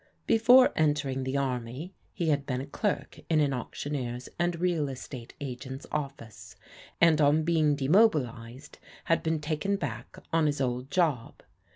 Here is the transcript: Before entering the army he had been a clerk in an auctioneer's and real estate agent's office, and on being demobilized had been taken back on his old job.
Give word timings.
Before 0.25 0.73
entering 0.75 1.25
the 1.25 1.37
army 1.37 1.93
he 2.11 2.29
had 2.29 2.47
been 2.47 2.59
a 2.59 2.65
clerk 2.65 3.19
in 3.29 3.39
an 3.39 3.53
auctioneer's 3.53 4.29
and 4.39 4.59
real 4.59 4.89
estate 4.89 5.35
agent's 5.39 5.85
office, 5.91 6.55
and 6.99 7.21
on 7.21 7.43
being 7.43 7.75
demobilized 7.75 8.79
had 9.03 9.21
been 9.21 9.39
taken 9.39 9.75
back 9.75 10.17
on 10.33 10.47
his 10.47 10.59
old 10.59 10.89
job. 10.89 11.43